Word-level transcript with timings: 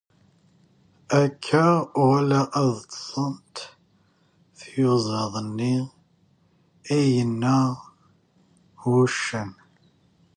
Akka 1.21 1.65
wala 2.07 2.41
ad 2.61 2.71
ṭṭsent 2.83 3.53
tyuzaḍ-nni, 4.57 5.75
i 6.97 6.99
yenna 7.13 7.55
wuccen. 8.83 9.49